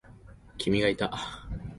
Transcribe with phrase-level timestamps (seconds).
[0.57, 1.11] 君がいた。